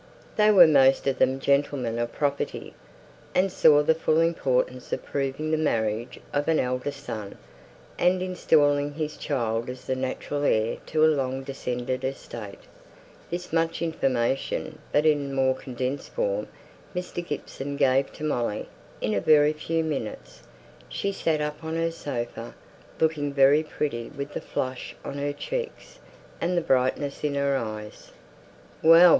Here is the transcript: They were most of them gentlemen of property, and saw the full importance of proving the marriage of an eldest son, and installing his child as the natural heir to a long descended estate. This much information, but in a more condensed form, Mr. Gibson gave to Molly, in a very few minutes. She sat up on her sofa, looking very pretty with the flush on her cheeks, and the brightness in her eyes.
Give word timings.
They 0.35 0.49
were 0.49 0.65
most 0.65 1.05
of 1.05 1.19
them 1.19 1.39
gentlemen 1.39 1.99
of 1.99 2.11
property, 2.11 2.73
and 3.35 3.51
saw 3.51 3.83
the 3.83 3.93
full 3.93 4.19
importance 4.19 4.91
of 4.91 5.05
proving 5.05 5.51
the 5.51 5.57
marriage 5.59 6.19
of 6.33 6.47
an 6.47 6.57
eldest 6.59 7.03
son, 7.03 7.37
and 7.99 8.19
installing 8.23 8.93
his 8.95 9.15
child 9.15 9.69
as 9.69 9.85
the 9.85 9.95
natural 9.95 10.43
heir 10.43 10.77
to 10.87 11.05
a 11.05 11.05
long 11.15 11.43
descended 11.43 12.03
estate. 12.03 12.61
This 13.29 13.53
much 13.53 13.83
information, 13.83 14.79
but 14.91 15.05
in 15.05 15.29
a 15.29 15.33
more 15.35 15.53
condensed 15.53 16.13
form, 16.13 16.47
Mr. 16.95 17.23
Gibson 17.23 17.75
gave 17.77 18.11
to 18.13 18.23
Molly, 18.23 18.69
in 19.01 19.13
a 19.13 19.21
very 19.21 19.53
few 19.53 19.83
minutes. 19.83 20.41
She 20.89 21.11
sat 21.11 21.41
up 21.41 21.63
on 21.63 21.75
her 21.75 21.91
sofa, 21.91 22.55
looking 22.99 23.33
very 23.35 23.61
pretty 23.61 24.09
with 24.09 24.33
the 24.33 24.41
flush 24.41 24.95
on 25.05 25.19
her 25.19 25.31
cheeks, 25.31 25.99
and 26.41 26.57
the 26.57 26.61
brightness 26.61 27.23
in 27.23 27.35
her 27.35 27.55
eyes. 27.55 28.09